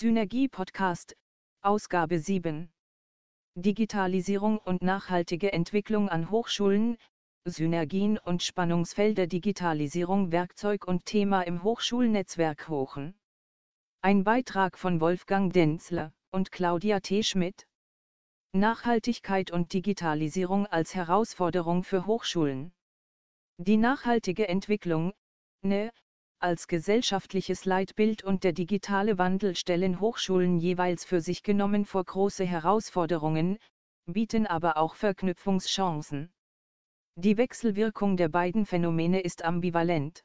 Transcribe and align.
Synergie 0.00 0.46
Podcast, 0.46 1.16
Ausgabe 1.60 2.20
7. 2.20 2.70
Digitalisierung 3.56 4.58
und 4.58 4.80
nachhaltige 4.80 5.52
Entwicklung 5.52 6.08
an 6.08 6.30
Hochschulen, 6.30 6.98
Synergien 7.44 8.16
und 8.16 8.44
Spannungsfelder 8.44 9.26
Digitalisierung 9.26 10.30
Werkzeug 10.30 10.86
und 10.86 11.04
Thema 11.04 11.42
im 11.42 11.64
Hochschulnetzwerk 11.64 12.68
Hochen. 12.68 13.18
Ein 14.00 14.22
Beitrag 14.22 14.78
von 14.78 15.00
Wolfgang 15.00 15.52
Denzler 15.52 16.12
und 16.30 16.52
Claudia 16.52 17.00
T. 17.00 17.24
Schmidt. 17.24 17.66
Nachhaltigkeit 18.52 19.50
und 19.50 19.72
Digitalisierung 19.72 20.68
als 20.68 20.94
Herausforderung 20.94 21.82
für 21.82 22.06
Hochschulen. 22.06 22.72
Die 23.56 23.76
nachhaltige 23.76 24.46
Entwicklung, 24.46 25.12
NE, 25.62 25.90
als 26.40 26.68
gesellschaftliches 26.68 27.64
Leitbild 27.64 28.22
und 28.22 28.44
der 28.44 28.52
digitale 28.52 29.18
Wandel 29.18 29.56
stellen 29.56 30.00
Hochschulen 30.00 30.58
jeweils 30.58 31.04
für 31.04 31.20
sich 31.20 31.42
genommen 31.42 31.84
vor 31.84 32.04
große 32.04 32.44
Herausforderungen, 32.44 33.58
bieten 34.06 34.46
aber 34.46 34.76
auch 34.76 34.94
Verknüpfungschancen. 34.94 36.30
Die 37.16 37.36
Wechselwirkung 37.36 38.16
der 38.16 38.28
beiden 38.28 38.64
Phänomene 38.64 39.20
ist 39.20 39.44
ambivalent. 39.44 40.22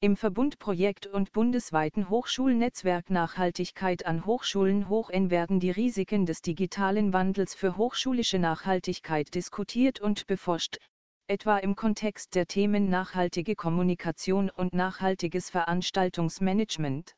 Im 0.00 0.16
Verbundprojekt 0.16 1.06
und 1.06 1.32
bundesweiten 1.32 2.08
Hochschulnetzwerk 2.08 3.10
Nachhaltigkeit 3.10 4.06
an 4.06 4.24
Hochschulen 4.24 4.88
Hoch 4.88 5.10
N 5.10 5.28
werden 5.30 5.58
die 5.58 5.72
Risiken 5.72 6.24
des 6.24 6.40
digitalen 6.40 7.12
Wandels 7.12 7.56
für 7.56 7.76
hochschulische 7.76 8.38
Nachhaltigkeit 8.38 9.34
diskutiert 9.34 10.00
und 10.00 10.26
beforscht, 10.28 10.78
etwa 11.28 11.58
im 11.58 11.76
Kontext 11.76 12.34
der 12.34 12.46
Themen 12.46 12.88
nachhaltige 12.88 13.54
Kommunikation 13.54 14.48
und 14.48 14.72
nachhaltiges 14.72 15.50
Veranstaltungsmanagement. 15.50 17.14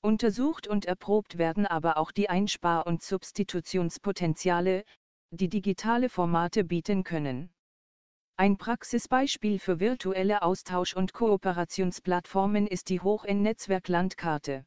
Untersucht 0.00 0.66
und 0.66 0.86
erprobt 0.86 1.36
werden 1.36 1.66
aber 1.66 1.98
auch 1.98 2.10
die 2.10 2.30
Einspar- 2.30 2.86
und 2.86 3.02
Substitutionspotenziale, 3.02 4.84
die 5.30 5.50
digitale 5.50 6.08
Formate 6.08 6.64
bieten 6.64 7.04
können. 7.04 7.52
Ein 8.36 8.56
Praxisbeispiel 8.56 9.58
für 9.58 9.78
virtuelle 9.78 10.40
Austausch- 10.40 10.94
und 10.94 11.12
Kooperationsplattformen 11.12 12.66
ist 12.66 12.88
die 12.88 13.00
Hoch-N-Netzwerk-Landkarte. 13.00 14.64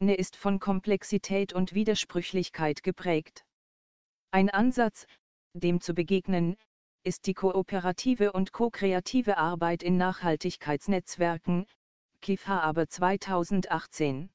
NE 0.00 0.14
ist 0.14 0.36
von 0.36 0.60
Komplexität 0.60 1.52
und 1.52 1.74
Widersprüchlichkeit 1.74 2.82
geprägt. 2.82 3.44
Ein 4.30 4.48
Ansatz, 4.48 5.06
dem 5.52 5.80
zu 5.80 5.92
begegnen, 5.92 6.56
ist 7.06 7.28
die 7.28 7.34
kooperative 7.34 8.32
und 8.32 8.52
ko-kreative 8.52 9.38
Arbeit 9.38 9.84
in 9.84 9.96
Nachhaltigkeitsnetzwerken, 9.96 11.66
KIFA 12.20 12.58
aber 12.58 12.88
2018. 12.88 14.28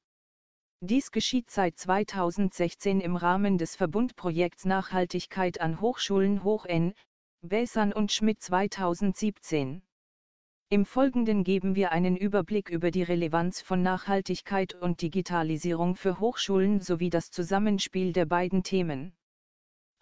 Dies 0.80 1.12
geschieht 1.12 1.52
seit 1.52 1.78
2016 1.78 3.02
im 3.02 3.18
Rahmen 3.18 3.58
des 3.58 3.76
Verbundprojekts 3.76 4.64
Nachhaltigkeit 4.64 5.60
an 5.60 5.82
Hochschulen 5.82 6.46
Hoch 6.46 6.64
N, 6.64 6.94
Bessan 7.42 7.92
und 7.92 8.14
Schmidt 8.14 8.42
2017. 8.42 9.82
Im 10.70 10.86
Folgenden 10.86 11.44
geben 11.44 11.76
wir 11.76 11.92
einen 11.92 12.16
Überblick 12.16 12.70
über 12.70 12.90
die 12.90 13.04
Relevanz 13.04 13.60
von 13.60 13.84
Nachhaltigkeit 13.84 14.76
und 14.76 15.02
Digitalisierung 15.02 15.98
für 15.98 16.22
Hochschulen 16.22 16.80
sowie 16.80 17.10
das 17.10 17.32
Zusammenspiel 17.32 18.14
der 18.14 18.28
beiden 18.28 18.64
Themen. 18.64 19.14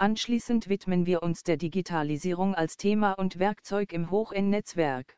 Anschließend 0.01 0.69
widmen 0.69 1.05
wir 1.05 1.21
uns 1.23 1.43
der 1.43 1.57
Digitalisierung 1.57 2.55
als 2.55 2.77
Thema 2.77 3.11
und 3.11 3.37
Werkzeug 3.37 3.91
im 3.91 4.09
Hoch-N-Netzwerk. 4.09 5.17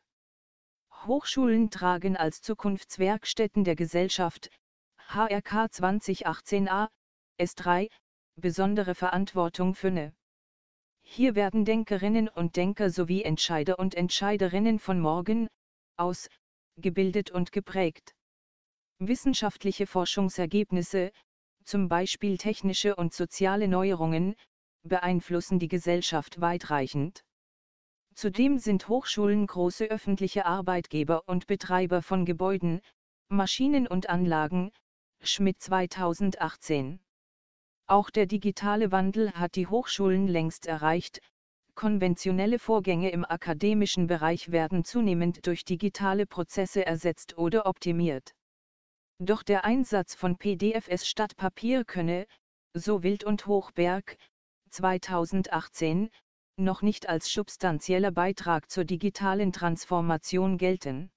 Hochschulen 1.06 1.70
tragen 1.70 2.16
als 2.16 2.42
Zukunftswerkstätten 2.42 3.62
der 3.62 3.76
Gesellschaft, 3.76 4.50
HRK 4.96 5.66
2018a, 5.66 6.88
S3, 7.38 7.90
besondere 8.34 8.96
Verantwortung 8.96 9.76
für 9.76 9.92
NE. 9.92 10.12
Hier 11.02 11.36
werden 11.36 11.64
Denkerinnen 11.64 12.28
und 12.28 12.56
Denker 12.56 12.90
sowie 12.90 13.22
Entscheider 13.22 13.78
und 13.78 13.94
Entscheiderinnen 13.94 14.80
von 14.80 14.98
morgen, 14.98 15.46
aus, 15.96 16.28
gebildet 16.76 17.30
und 17.30 17.52
geprägt. 17.52 18.16
Wissenschaftliche 18.98 19.86
Forschungsergebnisse, 19.86 21.12
zum 21.64 21.88
Beispiel 21.88 22.36
technische 22.36 22.96
und 22.96 23.14
soziale 23.14 23.68
Neuerungen, 23.68 24.34
beeinflussen 24.82 25.58
die 25.58 25.68
Gesellschaft 25.68 26.40
weitreichend. 26.40 27.24
Zudem 28.14 28.58
sind 28.58 28.88
Hochschulen 28.88 29.46
große 29.46 29.86
öffentliche 29.86 30.44
Arbeitgeber 30.44 31.26
und 31.26 31.46
Betreiber 31.46 32.02
von 32.02 32.24
Gebäuden, 32.24 32.80
Maschinen 33.28 33.86
und 33.86 34.10
Anlagen, 34.10 34.70
Schmidt 35.22 35.60
2018. 35.60 37.00
Auch 37.86 38.10
der 38.10 38.26
digitale 38.26 38.92
Wandel 38.92 39.32
hat 39.32 39.54
die 39.54 39.66
Hochschulen 39.66 40.28
längst 40.28 40.66
erreicht, 40.66 41.20
konventionelle 41.74 42.58
Vorgänge 42.58 43.10
im 43.10 43.24
akademischen 43.24 44.06
Bereich 44.06 44.52
werden 44.52 44.84
zunehmend 44.84 45.46
durch 45.46 45.64
digitale 45.64 46.26
Prozesse 46.26 46.84
ersetzt 46.84 47.38
oder 47.38 47.66
optimiert. 47.66 48.34
Doch 49.18 49.42
der 49.42 49.64
Einsatz 49.64 50.14
von 50.14 50.36
PDFs 50.36 51.06
statt 51.08 51.36
Papier 51.36 51.84
könne, 51.84 52.26
so 52.74 53.02
Wild 53.02 53.24
und 53.24 53.46
Hochberg, 53.46 54.16
2018, 54.72 56.10
noch 56.56 56.82
nicht 56.82 57.08
als 57.08 57.30
substanzieller 57.30 58.10
Beitrag 58.10 58.70
zur 58.70 58.84
digitalen 58.84 59.52
Transformation 59.52 60.58
gelten. 60.58 61.10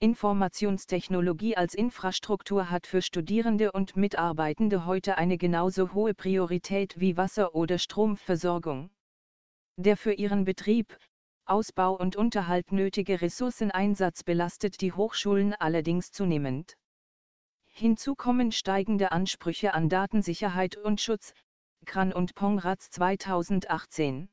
Informationstechnologie 0.00 1.56
als 1.56 1.74
Infrastruktur 1.74 2.70
hat 2.70 2.86
für 2.86 3.00
Studierende 3.00 3.72
und 3.72 3.96
Mitarbeitende 3.96 4.84
heute 4.84 5.16
eine 5.16 5.38
genauso 5.38 5.94
hohe 5.94 6.14
Priorität 6.14 7.00
wie 7.00 7.16
Wasser- 7.16 7.54
oder 7.54 7.78
Stromversorgung. 7.78 8.90
Der 9.76 9.96
für 9.96 10.12
ihren 10.12 10.44
Betrieb, 10.44 10.98
Ausbau 11.46 11.94
und 11.96 12.16
Unterhalt 12.16 12.72
nötige 12.72 13.20
Ressourceneinsatz 13.20 14.24
belastet 14.24 14.80
die 14.80 14.92
Hochschulen 14.92 15.54
allerdings 15.54 16.10
zunehmend. 16.10 16.76
Hinzu 17.66 18.14
kommen 18.14 18.52
steigende 18.52 19.10
Ansprüche 19.10 19.74
an 19.74 19.88
Datensicherheit 19.88 20.76
und 20.76 21.00
Schutz, 21.00 21.34
Kran 21.84 22.12
und 22.12 22.34
Pongratz 22.34 22.90
2018. 22.90 24.28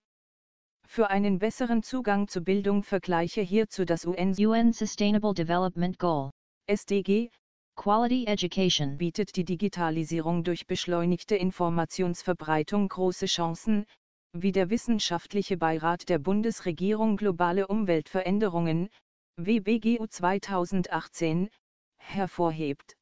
Für 0.88 1.10
einen 1.10 1.40
besseren 1.40 1.84
Zugang 1.84 2.28
zu 2.28 2.42
Bildung 2.42 2.84
vergleiche 2.84 3.42
hierzu 3.42 3.86
das 3.86 4.06
UN, 4.06 4.36
UN 4.38 4.74
Sustainable 4.74 5.34
Development 5.34 5.98
Goal 6.00 6.32
SDG, 6.68 7.30
Quality 7.76 8.26
Education 8.28 8.98
bietet 8.98 9.36
die 9.36 9.46
Digitalisierung 9.46 10.44
durch 10.44 10.68
beschleunigte 10.68 11.36
Informationsverbreitung 11.36 12.88
große 12.90 13.26
Chancen, 13.26 13.86
wie 14.34 14.52
der 14.52 14.70
Wissenschaftliche 14.70 15.58
Beirat 15.58 16.08
der 16.08 16.20
Bundesregierung 16.20 17.18
Globale 17.18 17.68
Umweltveränderungen, 17.68 18.90
WBGU 19.38 20.08
2018, 20.08 21.50
hervorhebt. 21.98 22.96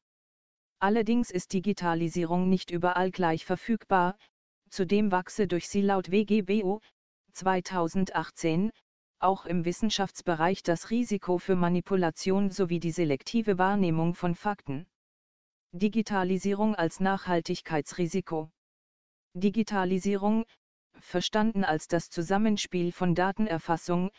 Allerdings 0.79 1.29
ist 1.29 1.53
Digitalisierung 1.53 2.47
nicht 2.47 2.71
überall 2.71 3.11
gleich 3.11 3.45
verfügbar, 3.45 4.17
Zudem 4.69 5.11
wachse 5.11 5.47
durch 5.47 5.67
sie 5.67 5.81
laut 5.81 6.11
WGBU 6.11 6.79
2018 7.33 8.71
auch 9.19 9.45
im 9.45 9.65
Wissenschaftsbereich 9.65 10.63
das 10.63 10.91
Risiko 10.91 11.37
für 11.39 11.55
Manipulation 11.55 12.51
sowie 12.51 12.79
die 12.79 12.91
selektive 12.91 13.57
Wahrnehmung 13.57 14.15
von 14.15 14.33
Fakten. 14.33 14.87
Digitalisierung 15.73 16.73
als 16.75 16.99
Nachhaltigkeitsrisiko. 16.99 18.49
Digitalisierung, 19.33 20.45
verstanden 20.99 21.63
als 21.63 21.87
das 21.87 22.09
Zusammenspiel 22.09 22.91
von 22.91 23.13
Datenerfassung, 23.13 24.09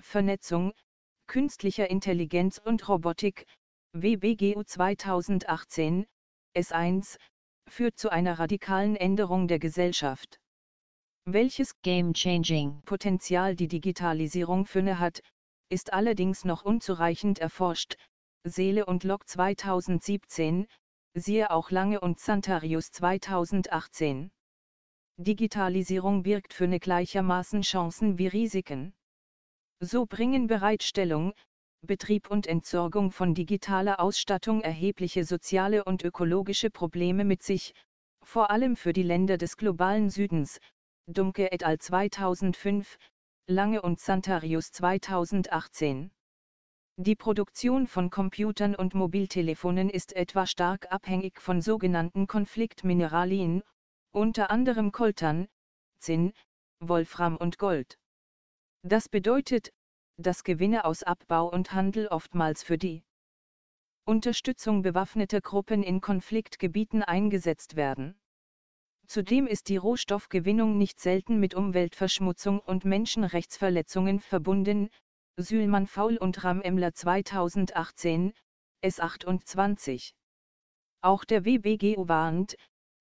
Vernetzung, 0.00 0.72
künstlicher 1.26 1.90
Intelligenz 1.90 2.58
und 2.58 2.88
Robotik, 2.88 3.46
WBGU 3.92 4.62
2018, 4.62 6.06
S1, 6.56 7.18
führt 7.68 7.98
zu 7.98 8.10
einer 8.10 8.38
radikalen 8.38 8.96
Änderung 8.96 9.48
der 9.48 9.58
Gesellschaft. 9.58 10.38
Welches 11.24 11.80
Game-Changing 11.82 12.82
Potenzial 12.84 13.56
die 13.56 13.68
Digitalisierung 13.68 14.66
für 14.66 14.82
ne 14.82 14.98
hat, 14.98 15.22
ist 15.70 15.92
allerdings 15.92 16.44
noch 16.44 16.64
unzureichend 16.64 17.38
erforscht. 17.38 17.96
Seele 18.44 18.84
und 18.86 19.04
Lok 19.04 19.26
2017, 19.26 20.66
siehe 21.14 21.50
auch 21.50 21.70
Lange 21.70 22.00
und 22.00 22.20
Santarius 22.20 22.90
2018. 22.90 24.30
Digitalisierung 25.16 26.22
birgt 26.22 26.52
für 26.52 26.66
ne 26.66 26.78
gleichermaßen 26.78 27.62
Chancen 27.62 28.18
wie 28.18 28.26
Risiken. 28.26 28.92
So 29.80 30.06
bringen 30.06 30.46
Bereitstellung, 30.46 31.32
Betrieb 31.84 32.30
und 32.30 32.46
Entsorgung 32.46 33.10
von 33.10 33.34
digitaler 33.34 34.00
Ausstattung 34.00 34.60
erhebliche 34.60 35.24
soziale 35.24 35.84
und 35.84 36.02
ökologische 36.02 36.70
Probleme 36.70 37.24
mit 37.24 37.42
sich, 37.42 37.74
vor 38.22 38.50
allem 38.50 38.76
für 38.76 38.92
die 38.92 39.02
Länder 39.02 39.38
des 39.38 39.56
globalen 39.56 40.10
Südens, 40.10 40.58
Dumke 41.06 41.52
et 41.52 41.64
al. 41.64 41.78
2005, 41.78 42.98
Lange 43.46 43.82
und 43.82 44.00
Santarius 44.00 44.72
2018. 44.72 46.10
Die 46.96 47.16
Produktion 47.16 47.86
von 47.86 48.08
Computern 48.08 48.74
und 48.74 48.94
Mobiltelefonen 48.94 49.90
ist 49.90 50.14
etwa 50.14 50.46
stark 50.46 50.90
abhängig 50.92 51.40
von 51.40 51.60
sogenannten 51.60 52.26
Konfliktmineralien, 52.26 53.62
unter 54.12 54.50
anderem 54.50 54.92
Koltern, 54.92 55.48
Zinn, 55.98 56.32
Wolfram 56.80 57.36
und 57.36 57.58
Gold. 57.58 57.98
Das 58.82 59.08
bedeutet, 59.08 59.72
dass 60.16 60.44
Gewinne 60.44 60.84
aus 60.84 61.02
Abbau 61.02 61.48
und 61.48 61.72
Handel 61.72 62.06
oftmals 62.08 62.62
für 62.62 62.78
die 62.78 63.02
Unterstützung 64.04 64.82
bewaffneter 64.82 65.40
Gruppen 65.40 65.82
in 65.82 66.00
Konfliktgebieten 66.00 67.02
eingesetzt 67.02 67.74
werden. 67.74 68.18
Zudem 69.06 69.46
ist 69.46 69.68
die 69.68 69.76
Rohstoffgewinnung 69.76 70.78
nicht 70.78 71.00
selten 71.00 71.40
mit 71.40 71.54
Umweltverschmutzung 71.54 72.60
und 72.60 72.84
Menschenrechtsverletzungen 72.84 74.20
verbunden, 74.20 74.88
Sülman 75.36 75.86
Faul 75.86 76.16
und 76.16 76.44
Ram 76.44 76.62
Emler 76.62 76.94
2018, 76.94 78.32
S28. 78.82 80.12
Auch 81.00 81.24
der 81.24 81.44
WBGU 81.44 82.08
warnt, 82.08 82.56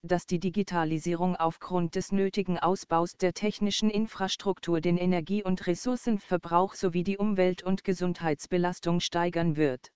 dass 0.06 0.26
die 0.26 0.40
Digitalisierung 0.40 1.38
aufgrund 1.38 1.96
des 1.96 2.12
nötigen 2.12 2.60
Ausbaus 2.60 3.16
der 3.16 3.34
technischen 3.34 3.90
Infrastruktur 3.90 4.82
den 4.82 4.98
Energie- 4.98 5.44
und 5.44 5.66
Ressourcenverbrauch 5.66 6.74
sowie 6.74 7.06
die 7.06 7.18
Umwelt- 7.18 7.64
und 7.64 7.86
Gesundheitsbelastung 7.86 9.00
steigern 9.00 9.56
wird. 9.56 9.94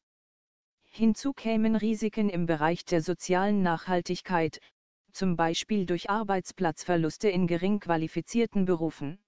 Hinzu 0.86 1.34
kämen 1.34 1.76
Risiken 1.76 2.30
im 2.30 2.46
Bereich 2.46 2.86
der 2.86 3.02
sozialen 3.02 3.62
Nachhaltigkeit, 3.62 4.62
zum 5.12 5.36
Beispiel 5.36 5.86
durch 5.86 6.10
Arbeitsplatzverluste 6.10 7.30
in 7.30 7.46
gering 7.46 7.82
qualifizierten 7.82 8.64
Berufen. 8.64 9.20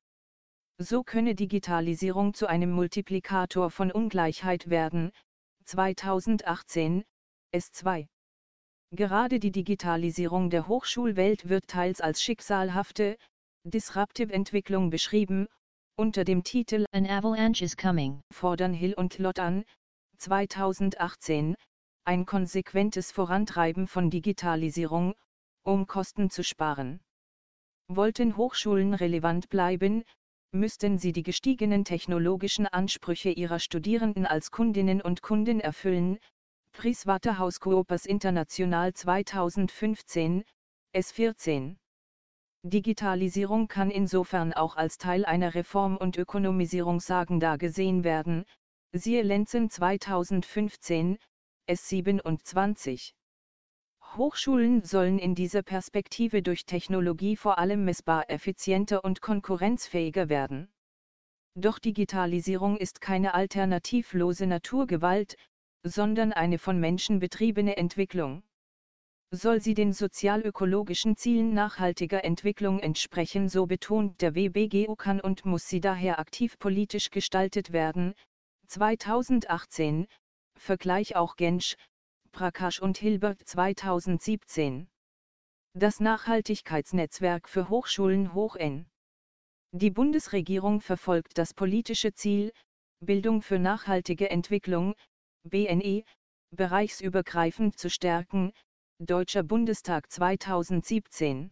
So 0.78 1.04
könne 1.04 1.36
Digitalisierung 1.36 2.34
zu 2.34 2.48
einem 2.48 2.72
Multiplikator 2.72 3.70
von 3.70 3.92
Ungleichheit 3.92 4.70
werden. 4.70 5.12
2018, 5.66 7.04
S2 7.54 8.08
Gerade 8.92 9.40
die 9.40 9.52
Digitalisierung 9.52 10.50
der 10.50 10.68
Hochschulwelt 10.68 11.48
wird 11.48 11.68
teils 11.68 12.02
als 12.02 12.24
schicksalhafte, 12.24 13.18
disruptive 13.64 14.34
Entwicklung 14.34 14.90
beschrieben, 14.90 15.48
unter 15.96 16.24
dem 16.24 16.44
Titel 16.44 16.86
An 16.92 17.06
Avalanche 17.06 17.64
is 17.64 17.78
Coming 17.78 18.22
fordern 18.32 18.74
Hill 18.74 18.96
und 18.96 19.20
Lott 19.20 19.38
an, 19.38 19.64
2018, 20.18 21.56
ein 22.04 22.26
konsequentes 22.26 23.12
Vorantreiben 23.12 23.86
von 23.86 24.10
Digitalisierung, 24.10 25.14
um 25.64 25.86
Kosten 25.86 26.32
zu 26.32 26.44
sparen. 26.44 27.00
Wollten 27.90 28.38
Hochschulen 28.38 28.96
relevant 28.96 29.50
bleiben, 29.50 30.04
müssten 30.52 30.98
sie 30.98 31.12
die 31.12 31.24
gestiegenen 31.24 31.86
technologischen 31.86 32.66
Ansprüche 32.66 33.30
ihrer 33.30 33.60
Studierenden 33.60 34.26
als 34.26 34.50
Kundinnen 34.50 35.00
und 35.00 35.22
Kunden 35.22 35.60
erfüllen, 35.60 36.18
Pricewaterhousecoopers 36.74 38.06
International 38.06 38.94
2015, 38.94 40.44
S14. 40.96 41.76
Digitalisierung 42.64 43.68
kann 43.68 43.90
insofern 43.90 44.54
auch 44.54 44.76
als 44.76 44.98
Teil 44.98 45.26
einer 45.26 45.56
Reform- 45.56 45.98
und 45.98 46.18
Ökonomisierungsagenda 46.18 47.56
gesehen 47.56 48.04
werden, 48.04 48.46
siehe 48.92 49.24
Lenzen 49.24 49.70
2015, 49.70 51.18
S27. 51.70 53.14
Hochschulen 54.16 54.82
sollen 54.84 55.20
in 55.20 55.36
dieser 55.36 55.62
Perspektive 55.62 56.42
durch 56.42 56.66
Technologie 56.66 57.36
vor 57.36 57.60
allem 57.60 57.86
messbar 57.86 58.30
effizienter 58.30 59.04
und 59.04 59.22
konkurrenzfähiger 59.22 60.30
werden. 60.30 60.72
Doch 61.56 61.78
Digitalisierung 61.78 62.78
ist 62.78 63.02
keine 63.02 63.34
alternativlose 63.34 64.48
Naturgewalt, 64.48 65.36
sondern 65.84 66.34
eine 66.34 66.60
von 66.60 66.80
Menschen 66.80 67.20
betriebene 67.20 67.78
Entwicklung. 67.78 68.44
Soll 69.32 69.62
sie 69.62 69.76
den 69.76 69.94
sozial-ökologischen 69.94 71.16
Zielen 71.16 71.54
nachhaltiger 71.54 72.24
Entwicklung 72.24 72.80
entsprechen, 72.80 73.48
so 73.48 73.68
betont 73.68 74.22
der 74.22 74.34
WBGU 74.34 74.96
kann 74.96 75.22
und 75.22 75.46
muss 75.46 75.68
sie 75.68 75.80
daher 75.80 76.20
aktiv 76.20 76.58
politisch 76.58 77.12
gestaltet 77.12 77.72
werden. 77.72 78.16
2018, 78.68 80.08
Vergleich 80.58 81.16
auch 81.16 81.36
Gensch, 81.36 81.76
Prakash 82.32 82.80
und 82.80 82.98
Hilbert 82.98 83.40
2017. 83.48 84.90
Das 85.74 86.00
Nachhaltigkeitsnetzwerk 86.00 87.48
für 87.48 87.70
Hochschulen 87.70 88.34
Hoch 88.34 88.56
N. 88.56 88.88
Die 89.72 89.92
Bundesregierung 89.92 90.82
verfolgt 90.82 91.38
das 91.38 91.54
politische 91.54 92.14
Ziel, 92.14 92.52
Bildung 93.00 93.44
für 93.44 93.60
nachhaltige 93.60 94.30
Entwicklung, 94.32 94.96
BNE, 95.50 96.04
bereichsübergreifend 96.52 97.78
zu 97.78 97.90
stärken, 97.90 98.54
Deutscher 99.00 99.44
Bundestag 99.44 100.12
2017. 100.12 101.52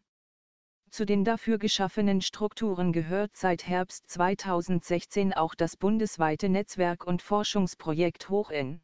Zu 0.89 1.05
den 1.05 1.23
dafür 1.25 1.57
geschaffenen 1.57 2.21
Strukturen 2.21 2.94
gehört 2.94 3.35
seit 3.35 3.67
Herbst 3.67 4.09
2016 4.09 5.33
auch 5.33 5.55
das 5.55 5.77
bundesweite 5.77 6.49
Netzwerk 6.49 7.05
und 7.05 7.21
Forschungsprojekt 7.21 8.29
Hoch 8.29 8.51
N. 8.51 8.81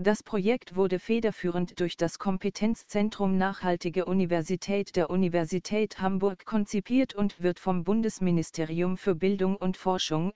Das 0.00 0.22
Projekt 0.22 0.76
wurde 0.76 1.00
federführend 1.00 1.80
durch 1.80 1.96
das 1.96 2.20
Kompetenzzentrum 2.20 3.36
Nachhaltige 3.36 4.04
Universität 4.04 4.94
der 4.94 5.10
Universität 5.10 5.98
Hamburg 5.98 6.44
konzipiert 6.44 7.14
und 7.14 7.42
wird 7.42 7.58
vom 7.58 7.82
Bundesministerium 7.82 8.96
für 8.96 9.16
Bildung 9.16 9.56
und 9.56 9.76
Forschung, 9.76 10.32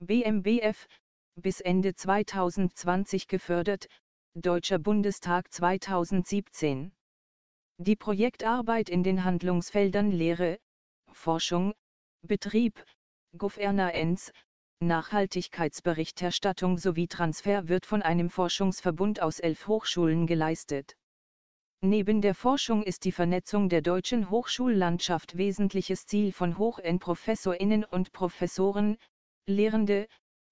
BMBF, 0.00 0.86
bis 1.36 1.60
Ende 1.60 1.94
2020 1.94 3.28
gefördert, 3.28 3.88
Deutscher 4.34 4.78
Bundestag 4.78 5.52
2017. 5.52 6.92
Die 7.78 7.96
Projektarbeit 7.96 8.88
in 8.88 9.02
den 9.02 9.22
Handlungsfeldern 9.22 10.10
Lehre, 10.10 10.58
Forschung, 11.12 11.74
Betrieb, 12.22 12.82
Governance, 13.36 14.32
Nachhaltigkeitsberichterstattung 14.80 16.78
sowie 16.78 17.06
Transfer 17.06 17.68
wird 17.68 17.84
von 17.84 18.00
einem 18.00 18.30
Forschungsverbund 18.30 19.20
aus 19.20 19.38
elf 19.38 19.66
Hochschulen 19.66 20.26
geleistet. 20.26 20.96
Neben 21.82 22.22
der 22.22 22.34
Forschung 22.34 22.82
ist 22.82 23.04
die 23.04 23.12
Vernetzung 23.12 23.68
der 23.68 23.82
deutschen 23.82 24.30
Hochschullandschaft 24.30 25.36
wesentliches 25.36 26.06
Ziel 26.06 26.32
von 26.32 26.56
Hochend-Professorinnen 26.56 27.84
und 27.84 28.12
Professoren, 28.12 28.96
Lehrende, 29.46 30.08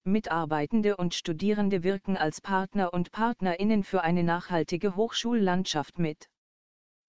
Mitarbeitende 0.07 0.97
und 0.97 1.15
Studierende 1.15 1.83
wirken 1.83 2.15
als 2.15 2.39
Partner 2.39 2.93
und 2.93 3.11
Partnerinnen 3.11 3.83
für 3.83 4.03
eine 4.03 4.23
nachhaltige 4.23 4.95
Hochschullandschaft 4.95 5.97
mit. 5.97 6.29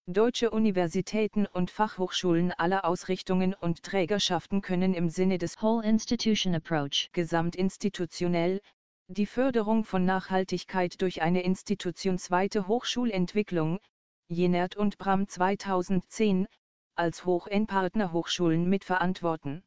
Deutsche 0.07 0.49
Universitäten 0.49 1.45
und 1.45 1.69
Fachhochschulen 1.69 2.53
aller 2.53 2.85
Ausrichtungen 2.85 3.53
und 3.53 3.83
Trägerschaften 3.83 4.61
können 4.61 4.95
im 4.95 5.09
Sinne 5.09 5.37
des 5.37 5.61
Whole 5.61 5.87
Institution 5.87 6.55
Approach 6.55 7.09
gesamtinstitutionell 7.13 8.61
die 9.09 9.27
Förderung 9.27 9.83
von 9.83 10.03
Nachhaltigkeit 10.03 10.99
durch 10.99 11.21
eine 11.21 11.43
institutionsweite 11.43 12.67
Hochschulentwicklung, 12.67 13.79
Jenert 14.27 14.75
und 14.75 14.97
Bram 14.97 15.27
2010, 15.27 16.47
als 16.95 17.25
Hoch-N-Partnerhochschulen 17.25 18.67
mitverantworten. 18.67 19.63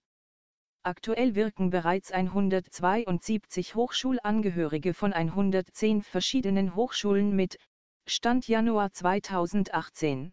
Aktuell 0.83 1.35
wirken 1.35 1.69
bereits 1.69 2.11
172 2.11 3.75
Hochschulangehörige 3.75 4.95
von 4.95 5.13
110 5.13 6.01
verschiedenen 6.01 6.75
Hochschulen 6.75 7.37
mit, 7.37 7.59
Stand 8.07 8.49
Januar 8.49 8.91
2018. 8.91 10.33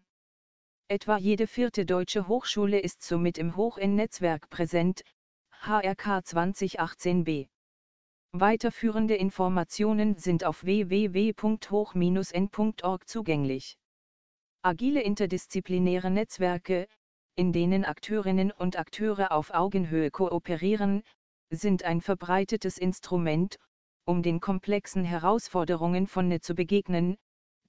Etwa 0.88 1.18
jede 1.18 1.46
vierte 1.46 1.84
deutsche 1.84 2.28
Hochschule 2.28 2.80
ist 2.80 3.02
somit 3.02 3.36
im 3.36 3.56
Hoch-N-Netzwerk 3.56 4.48
präsent, 4.48 5.04
HRK 5.50 6.20
2018b. 6.20 7.48
Weiterführende 8.32 9.16
Informationen 9.16 10.16
sind 10.16 10.44
auf 10.44 10.64
www.hoch-n.org 10.64 11.68
zugänglich. 13.06 13.76
Agile 14.62 15.02
interdisziplinäre 15.02 16.10
Netzwerke, 16.10 16.88
in 17.38 17.52
denen 17.52 17.84
Akteurinnen 17.84 18.50
und 18.50 18.76
Akteure 18.76 19.30
auf 19.30 19.54
Augenhöhe 19.54 20.10
kooperieren, 20.10 21.04
sind 21.50 21.84
ein 21.84 22.00
verbreitetes 22.00 22.78
Instrument, 22.78 23.60
um 24.04 24.24
den 24.24 24.40
komplexen 24.40 25.04
Herausforderungen 25.04 26.08
von 26.08 26.26
NE 26.26 26.40
zu 26.40 26.56
begegnen. 26.56 27.16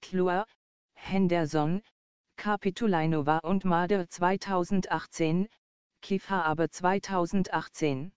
Kluwer, 0.01 0.47
Henderson, 0.95 1.83
Kapitulainova 2.35 3.37
und 3.43 3.63
Mader 3.63 4.09
2018, 4.09 5.47
Kifa 6.01 6.41
aber 6.41 6.71
2018. 6.71 8.11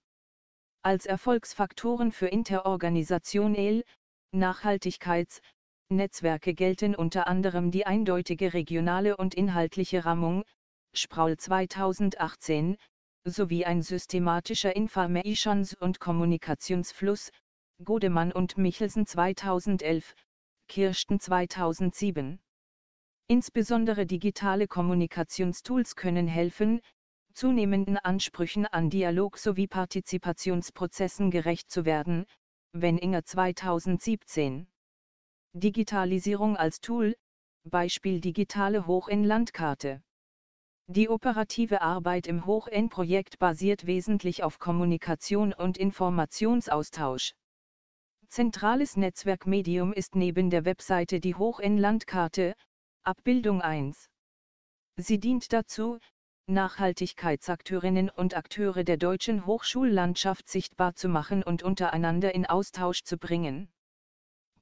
Als 0.80 1.04
Erfolgsfaktoren 1.04 2.12
für 2.12 2.28
interorganisationell, 2.28 3.84
Nachhaltigkeits, 4.30 5.42
Netzwerke 5.90 6.54
gelten 6.54 6.94
unter 6.94 7.26
anderem 7.26 7.70
die 7.70 7.84
eindeutige 7.84 8.54
regionale 8.54 9.18
und 9.18 9.34
inhaltliche 9.34 10.06
Rammung, 10.06 10.44
Sproul 10.94 11.38
2018, 11.38 12.76
sowie 13.24 13.64
ein 13.64 13.80
systematischer 13.80 14.76
Informations- 14.76 15.74
und 15.74 16.00
Kommunikationsfluss, 16.00 17.30
Godemann 17.82 18.30
und 18.30 18.58
Michelsen 18.58 19.06
2011, 19.06 20.14
Kirsten 20.68 21.18
2007. 21.18 22.40
Insbesondere 23.26 24.04
digitale 24.04 24.68
Kommunikationstools 24.68 25.96
können 25.96 26.26
helfen, 26.26 26.82
zunehmenden 27.32 27.96
Ansprüchen 27.96 28.66
an 28.66 28.90
Dialog 28.90 29.38
sowie 29.38 29.68
Partizipationsprozessen 29.68 31.30
gerecht 31.30 31.70
zu 31.70 31.86
werden, 31.86 32.26
wenn 32.72 32.98
Inge 32.98 33.24
2017. 33.24 34.66
Digitalisierung 35.54 36.58
als 36.58 36.80
Tool, 36.80 37.16
Beispiel 37.64 38.20
digitale 38.20 38.86
Hoch-N-Landkarte. 38.86 40.02
Die 40.88 41.08
operative 41.08 41.80
Arbeit 41.80 42.26
im 42.26 42.44
Hoch-N-Projekt 42.44 43.38
basiert 43.38 43.86
wesentlich 43.86 44.42
auf 44.42 44.58
Kommunikation 44.58 45.52
und 45.52 45.78
Informationsaustausch. 45.78 47.32
Zentrales 48.28 48.96
Netzwerkmedium 48.96 49.92
ist 49.92 50.16
neben 50.16 50.50
der 50.50 50.64
Webseite 50.64 51.20
die 51.20 51.34
Hoch-N-Landkarte, 51.34 52.54
Abbildung 53.04 53.62
1. 53.62 54.10
Sie 54.96 55.18
dient 55.18 55.52
dazu, 55.52 55.98
Nachhaltigkeitsakteurinnen 56.46 58.10
und 58.10 58.36
Akteure 58.36 58.84
der 58.84 58.96
deutschen 58.96 59.46
Hochschullandschaft 59.46 60.48
sichtbar 60.48 60.94
zu 60.94 61.08
machen 61.08 61.42
und 61.42 61.62
untereinander 61.62 62.34
in 62.34 62.44
Austausch 62.46 63.04
zu 63.04 63.16
bringen. 63.16 63.72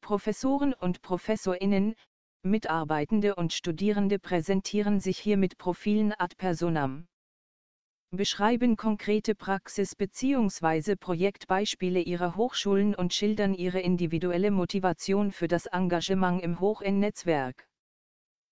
Professoren 0.01 0.75
und 0.75 1.01
Professorinnen, 1.01 1.95
Mitarbeitende 2.43 3.35
und 3.35 3.53
Studierende 3.53 4.19
präsentieren 4.19 4.99
sich 4.99 5.19
hier 5.19 5.37
mit 5.37 5.59
Profilen 5.59 6.15
ad 6.19 6.37
personam. 6.37 7.07
Beschreiben 8.13 8.77
konkrete 8.77 9.35
Praxis- 9.35 9.95
bzw. 9.95 10.97
Projektbeispiele 10.97 12.01
ihrer 12.01 12.37
Hochschulen 12.37 12.95
und 12.95 13.13
schildern 13.13 13.55
ihre 13.55 13.81
individuelle 13.81 14.51
Motivation 14.51 15.33
für 15.33 15.49
das 15.49 15.67
Engagement 15.67 16.43
im 16.43 16.59
Hoch-N-Netzwerk. 16.61 17.69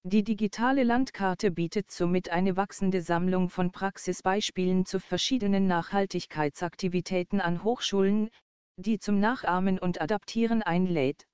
Die 0.05 0.23
digitale 0.23 0.85
Landkarte 0.85 1.51
bietet 1.51 1.91
somit 1.91 2.31
eine 2.31 2.57
wachsende 2.57 3.03
Sammlung 3.03 3.49
von 3.49 3.73
Praxisbeispielen 3.73 4.87
zu 4.87 5.01
verschiedenen 5.01 5.67
Nachhaltigkeitsaktivitäten 5.67 7.41
an 7.41 7.65
Hochschulen, 7.65 8.29
die 8.77 8.99
zum 8.99 9.19
Nachahmen 9.19 9.79
und 9.79 10.01
Adaptieren 10.01 10.63
einlädt. 10.63 11.27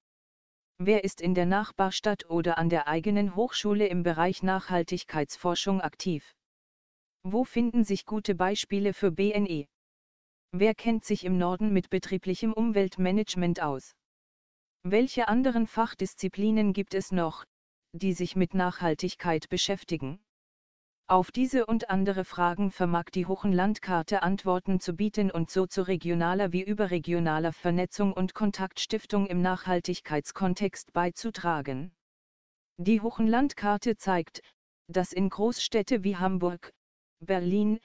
Wer 0.78 1.04
ist 1.04 1.20
in 1.20 1.34
der 1.34 1.46
Nachbarstadt 1.46 2.28
oder 2.28 2.58
an 2.58 2.68
der 2.68 2.88
eigenen 2.88 3.36
Hochschule 3.36 3.86
im 3.86 4.02
Bereich 4.02 4.42
Nachhaltigkeitsforschung 4.42 5.80
aktiv? 5.80 6.34
Wo 7.22 7.44
finden 7.44 7.84
sich 7.84 8.06
gute 8.06 8.34
Beispiele 8.34 8.92
für 8.92 9.12
BNE? 9.12 9.66
Wer 10.50 10.74
kennt 10.74 11.04
sich 11.04 11.24
im 11.24 11.38
Norden 11.38 11.72
mit 11.72 11.90
betrieblichem 11.90 12.52
Umweltmanagement 12.52 13.62
aus? 13.62 13.94
Welche 14.82 15.28
anderen 15.28 15.66
Fachdisziplinen 15.66 16.72
gibt 16.72 16.94
es 16.94 17.12
noch, 17.12 17.44
die 17.92 18.12
sich 18.12 18.34
mit 18.34 18.52
Nachhaltigkeit 18.52 19.48
beschäftigen? 19.48 20.18
Auf 21.06 21.30
diese 21.30 21.66
und 21.66 21.90
andere 21.90 22.24
Fragen 22.24 22.70
vermag 22.70 23.10
die 23.12 23.26
Hochenlandkarte 23.26 24.22
Antworten 24.22 24.80
zu 24.80 24.94
bieten 24.94 25.30
und 25.30 25.50
so 25.50 25.66
zu 25.66 25.82
regionaler 25.82 26.52
wie 26.52 26.62
überregionaler 26.62 27.52
Vernetzung 27.52 28.14
und 28.14 28.32
Kontaktstiftung 28.32 29.26
im 29.26 29.42
Nachhaltigkeitskontext 29.42 30.94
beizutragen. 30.94 31.94
Die 32.78 33.02
Hochenlandkarte 33.02 33.96
zeigt, 33.98 34.40
dass 34.88 35.12
in 35.12 35.28
Großstädte 35.28 36.04
wie 36.04 36.16
Hamburg, 36.16 36.72
Berlin, 37.20 37.80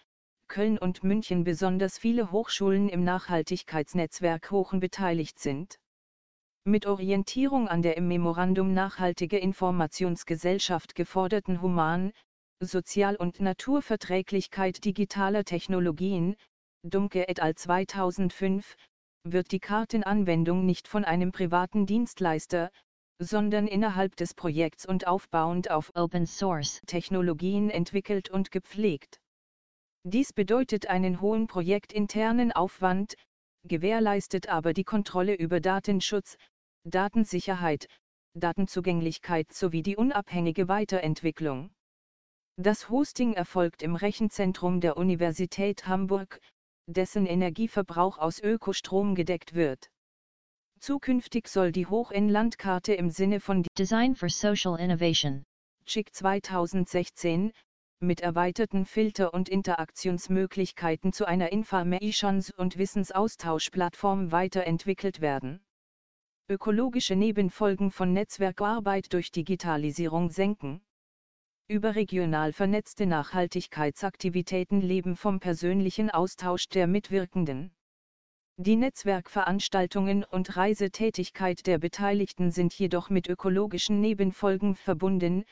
Köln 0.47 0.77
und 0.77 1.03
München 1.03 1.43
besonders 1.43 1.97
viele 1.97 2.31
Hochschulen 2.31 2.87
im 2.87 3.03
Nachhaltigkeitsnetzwerk 3.03 4.49
Hochen 4.49 4.79
beteiligt 4.79 5.39
sind. 5.39 5.77
Mit 6.63 6.85
Orientierung 6.85 7.67
an 7.67 7.81
der 7.81 7.97
im 7.97 8.07
Memorandum 8.07 8.73
Nachhaltige 8.73 9.37
Informationsgesellschaft 9.39 10.95
geforderten 10.95 11.61
Human-, 11.61 12.13
Sozial- 12.61 13.15
und 13.15 13.39
Naturverträglichkeit 13.39 14.83
digitaler 14.83 15.45
Technologien, 15.45 16.35
Dumke 16.83 17.29
et 17.29 17.41
al. 17.41 17.55
2005, 17.55 18.75
wird 19.23 19.51
die 19.51 19.59
Kartenanwendung 19.59 20.65
nicht 20.65 20.87
von 20.87 21.05
einem 21.05 21.31
privaten 21.31 21.85
Dienstleister, 21.85 22.69
sondern 23.17 23.67
innerhalb 23.67 24.15
des 24.15 24.33
Projekts 24.33 24.85
und 24.85 25.07
aufbauend 25.07 25.71
auf 25.71 25.91
Open 25.95 26.25
Source 26.25 26.81
Technologien 26.85 27.69
entwickelt 27.69 28.29
und 28.29 28.51
gepflegt. 28.51 29.19
Dies 30.03 30.33
bedeutet 30.33 30.87
einen 30.87 31.21
hohen 31.21 31.47
projektinternen 31.47 32.51
Aufwand, 32.51 33.15
gewährleistet 33.63 34.47
aber 34.49 34.73
die 34.73 34.85
Kontrolle 34.85 35.35
über 35.35 35.59
Datenschutz, 35.59 36.37
Datensicherheit, 36.83 37.87
Datenzugänglichkeit 38.33 39.51
sowie 39.51 39.83
die 39.83 39.97
unabhängige 39.97 40.67
Weiterentwicklung. 40.67 41.71
Das 42.61 42.89
Hosting 42.89 43.35
erfolgt 43.35 43.83
im 43.83 43.95
Rechenzentrum 43.95 44.81
der 44.81 44.97
Universität 44.97 45.87
Hamburg, 45.87 46.41
dessen 46.87 47.25
Energieverbrauch 47.25 48.17
aus 48.17 48.41
Ökostrom 48.41 49.15
gedeckt 49.15 49.53
wird. 49.53 49.89
Zukünftig 50.81 51.47
soll 51.47 51.71
die 51.71 51.85
Hoch-N-Landkarte 51.85 52.93
im 52.93 53.11
Sinne 53.11 53.39
von 53.39 53.65
Design 53.77 54.13
for 54.13 54.27
Social 54.27 54.77
Innovation 54.77 55.45
CHIC 55.85 56.13
2016 56.13 57.53
mit 58.01 58.19
erweiterten 58.19 58.85
Filter- 58.85 59.33
und 59.33 59.47
Interaktionsmöglichkeiten 59.47 61.13
zu 61.13 61.25
einer 61.25 61.53
Informations- 61.53 62.53
und 62.53 62.77
Wissensaustauschplattform 62.77 64.33
weiterentwickelt 64.33 65.21
werden. 65.21 65.61
Ökologische 66.49 67.15
Nebenfolgen 67.15 67.89
von 67.89 68.11
Netzwerkarbeit 68.11 69.13
durch 69.13 69.31
Digitalisierung 69.31 70.29
senken. 70.29 70.81
Überregional 71.71 72.51
vernetzte 72.51 73.05
Nachhaltigkeitsaktivitäten 73.05 74.81
leben 74.81 75.15
vom 75.15 75.39
persönlichen 75.39 76.09
Austausch 76.09 76.67
der 76.67 76.87
Mitwirkenden. 76.87 77.71
Die 78.57 78.75
Netzwerkveranstaltungen 78.75 80.23
und 80.23 80.57
Reisetätigkeit 80.57 81.67
der 81.67 81.77
Beteiligten 81.77 82.49
sind 82.49 82.73
jedoch 82.73 83.11
mit 83.11 83.29
ökologischen 83.29 84.01
Nebenfolgen 84.01 84.73
verbunden, 84.73 85.45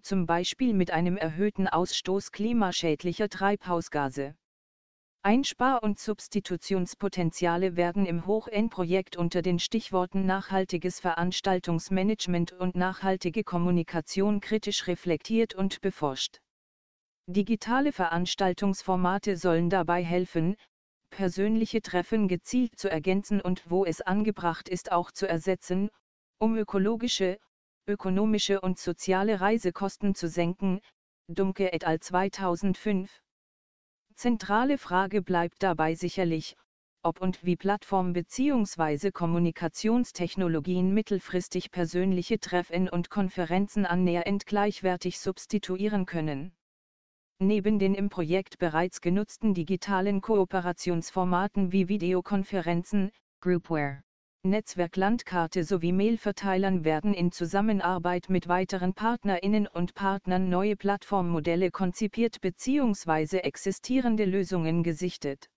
zum 0.00 0.26
Beispiel 0.26 0.74
mit 0.74 0.92
einem 0.92 1.16
erhöhten 1.16 1.66
Ausstoß 1.66 2.30
klimaschädlicher 2.30 3.28
Treibhausgase. 3.28 4.36
Einspar- 5.26 5.82
und 5.82 5.98
Substitutionspotenziale 5.98 7.76
werden 7.76 8.04
im 8.04 8.26
Hoch-N-Projekt 8.26 9.16
unter 9.16 9.40
den 9.40 9.58
Stichworten 9.58 10.26
nachhaltiges 10.26 11.00
Veranstaltungsmanagement 11.00 12.52
und 12.52 12.76
nachhaltige 12.76 13.42
Kommunikation 13.42 14.40
kritisch 14.40 14.86
reflektiert 14.86 15.54
und 15.54 15.80
beforscht. 15.80 16.40
Digitale 17.26 17.92
Veranstaltungsformate 17.92 19.38
sollen 19.38 19.70
dabei 19.70 20.04
helfen, 20.04 20.56
persönliche 21.08 21.80
Treffen 21.80 22.28
gezielt 22.28 22.78
zu 22.78 22.90
ergänzen 22.90 23.40
und 23.40 23.70
wo 23.70 23.86
es 23.86 24.02
angebracht 24.02 24.68
ist 24.68 24.92
auch 24.92 25.10
zu 25.10 25.26
ersetzen, 25.26 25.88
um 26.38 26.54
ökologische, 26.54 27.38
ökonomische 27.88 28.60
und 28.60 28.78
soziale 28.78 29.40
Reisekosten 29.40 30.14
zu 30.14 30.28
senken, 30.28 30.82
Dumke 31.28 31.72
et 31.72 31.86
al. 31.86 31.98
2005 31.98 33.23
Zentrale 34.16 34.78
Frage 34.78 35.22
bleibt 35.22 35.62
dabei 35.62 35.94
sicherlich, 35.94 36.56
ob 37.02 37.20
und 37.20 37.44
wie 37.44 37.56
Plattform- 37.56 38.14
bzw. 38.14 39.10
Kommunikationstechnologien 39.10 40.94
mittelfristig 40.94 41.70
persönliche 41.70 42.40
Treffen 42.40 42.88
und 42.88 43.10
Konferenzen 43.10 43.84
annähernd 43.84 44.46
gleichwertig 44.46 45.18
substituieren 45.18 46.06
können. 46.06 46.52
Neben 47.38 47.78
den 47.78 47.94
im 47.94 48.08
Projekt 48.08 48.58
bereits 48.58 49.00
genutzten 49.00 49.52
digitalen 49.52 50.22
Kooperationsformaten 50.22 51.72
wie 51.72 51.88
Videokonferenzen, 51.88 53.10
Groupware 53.40 54.02
Netzwerklandkarte 54.46 55.64
sowie 55.64 55.92
Mailverteilern 55.92 56.84
werden 56.84 57.14
in 57.14 57.32
Zusammenarbeit 57.32 58.28
mit 58.28 58.46
weiteren 58.46 58.92
Partnerinnen 58.92 59.66
und 59.66 59.94
Partnern 59.94 60.50
neue 60.50 60.76
Plattformmodelle 60.76 61.70
konzipiert 61.70 62.42
bzw. 62.42 63.38
existierende 63.38 64.26
Lösungen 64.26 64.82
gesichtet. 64.82 65.48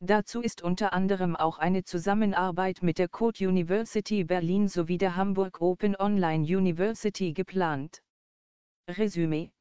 Dazu 0.00 0.40
ist 0.40 0.60
unter 0.60 0.92
anderem 0.92 1.36
auch 1.36 1.58
eine 1.58 1.84
Zusammenarbeit 1.84 2.82
mit 2.82 2.98
der 2.98 3.06
Code 3.08 3.46
University 3.46 4.24
Berlin 4.24 4.66
sowie 4.66 4.98
der 4.98 5.14
Hamburg 5.14 5.60
Open 5.60 5.94
Online 5.94 6.42
University 6.42 7.32
geplant. 7.32 8.02
Resümee 8.88 9.52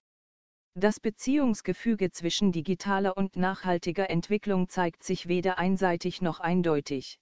Das 0.73 0.99
Beziehungsgefüge 0.99 2.09
zwischen 2.09 2.51
digitaler 2.51 3.15
und 3.15 3.35
nachhaltiger 3.35 4.09
Entwicklung 4.09 4.69
zeigt 4.69 5.03
sich 5.03 5.27
weder 5.27 5.59
einseitig 5.59 6.23
noch 6.23 6.39
eindeutig. 6.39 7.19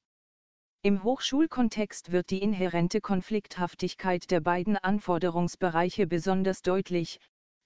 Im 0.84 1.04
Hochschulkontext 1.04 2.12
wird 2.12 2.30
die 2.30 2.42
inhärente 2.42 3.02
Konflikthaftigkeit 3.02 4.30
der 4.32 4.40
beiden 4.42 4.78
Anforderungsbereiche 4.78 6.08
besonders 6.08 6.62
deutlich, 6.62 7.20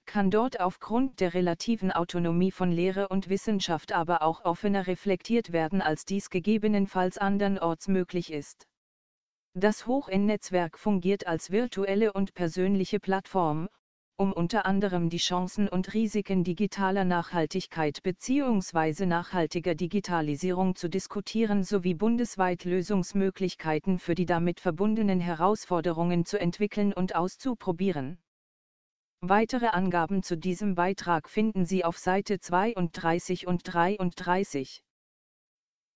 kann 0.06 0.32
dort 0.32 0.60
aufgrund 0.60 1.20
der 1.20 1.34
relativen 1.34 1.92
Autonomie 1.92 2.52
von 2.52 2.72
Lehre 2.72 3.08
und 3.10 3.30
Wissenschaft 3.30 3.94
aber 3.94 4.22
auch 4.24 4.44
offener 4.44 4.88
reflektiert 4.88 5.52
werden, 5.52 5.82
als 5.82 6.06
dies 6.06 6.30
gegebenenfalls 6.30 7.18
andernorts 7.18 7.88
möglich 7.88 8.32
ist. 8.32 8.66
Das 9.54 9.86
Hoch-N-Netzwerk 9.86 10.80
fungiert 10.80 11.28
als 11.28 11.52
virtuelle 11.52 12.14
und 12.14 12.34
persönliche 12.34 13.00
Plattform, 13.00 13.68
um 14.22 14.34
unter 14.34 14.68
anderem 14.68 15.10
die 15.10 15.18
Chancen 15.18 15.68
und 15.68 15.96
Risiken 15.96 16.44
digitaler 16.44 17.06
Nachhaltigkeit 17.06 18.04
bzw. 18.04 19.08
nachhaltiger 19.08 19.74
Digitalisierung 19.74 20.76
zu 20.76 20.90
diskutieren 20.90 21.64
sowie 21.64 21.96
bundesweit 21.96 22.64
Lösungsmöglichkeiten 22.64 23.98
für 23.98 24.14
die 24.14 24.28
damit 24.28 24.60
verbundenen 24.60 25.20
Herausforderungen 25.20 26.24
zu 26.24 26.40
entwickeln 26.40 26.94
und 26.94 27.16
auszuprobieren. 27.16 28.20
Weitere 29.22 29.70
Angaben 29.70 30.22
zu 30.22 30.38
diesem 30.38 30.76
Beitrag 30.76 31.28
finden 31.28 31.66
Sie 31.66 31.84
auf 31.84 31.98
Seite 31.98 32.40
32 32.40 33.48
und 33.48 33.62
33. 33.64 34.84